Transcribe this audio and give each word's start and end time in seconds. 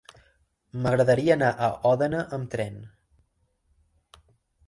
M'agradaria 0.85 1.33
anar 1.35 1.51
a 1.67 1.67
Òdena 1.91 2.23
amb 2.39 2.49
tren. 2.55 2.81